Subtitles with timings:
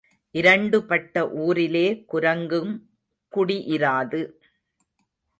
[0.35, 2.71] இரண்டு பட்ட ஊரிலே குரங்கும்
[3.33, 4.21] குடி இராது.